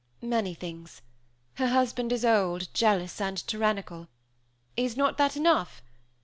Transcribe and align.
"Many 0.23 0.55
things. 0.55 1.03
Her 1.57 1.67
husband 1.67 2.11
is 2.11 2.25
old, 2.25 2.73
jealous, 2.73 3.21
and 3.21 3.37
tyrannical. 3.45 4.07
Is 4.75 4.97
not 4.97 5.19
that 5.19 5.37
enough? 5.37 5.83